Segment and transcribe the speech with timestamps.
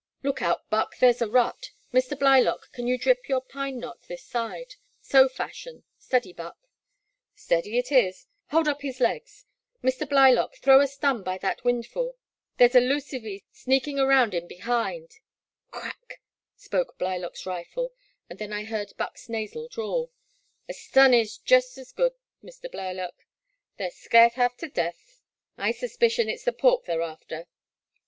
[0.25, 2.17] I/x>k out, Buck, here *s a rut,— Mr.
[2.17, 6.33] Blylock, can you dip your pine knot this side?— so fashion,— steady.
[6.33, 6.57] Buck.
[7.35, 9.45] Steady, it is,— ^hold up his legs,—
[9.83, 10.09] Mr.
[10.09, 12.17] Blylock, throw a stun by that windfall,—
[12.59, 15.17] ^there *s a ludvee sneakin* araound in behind
[15.69, 16.19] Crack!
[16.55, 17.93] spoke Blylock* s rifle,
[18.27, 20.11] and then I heard Buck*s nasal drawl:
[20.67, 22.13] A stun is jest *s good,
[22.43, 22.71] Mr.
[22.71, 23.27] Blylock,
[23.77, 25.21] they *re scairt haf tu deth—
[25.59, 27.45] I suspicion it *s the pork they *re after